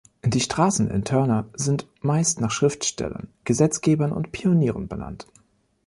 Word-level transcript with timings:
Die 0.25 0.39
Straßen 0.39 0.89
in 0.89 1.03
Turner 1.03 1.45
sind 1.53 1.85
meist 2.01 2.41
nach 2.41 2.49
Schriftstellern, 2.49 3.27
Gesetzgebern 3.43 4.11
und 4.11 4.31
Pionieren 4.31 4.87
benannt. 4.87 5.27